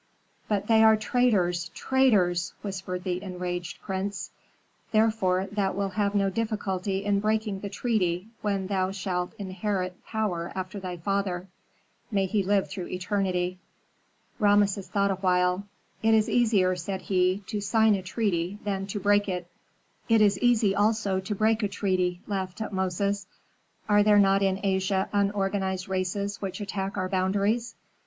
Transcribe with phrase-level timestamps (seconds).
[0.47, 4.31] "But they are traitors, traitors!" whispered the enraged prince.
[4.91, 10.51] "Therefore thou wilt have no difficulty in breaking the treaty when thou shalt inherit power
[10.55, 11.49] after thy father,
[12.09, 13.59] may he live through eternity!"
[14.39, 15.67] Rameses thought awhile.
[16.01, 19.47] "It is easier," said he, "to sign a treaty than to break it."
[20.09, 23.27] "It is easy also to break a treaty," laughed Tutmosis.
[23.87, 27.75] "Are there not in Asia unorganized races which attack our boundaries?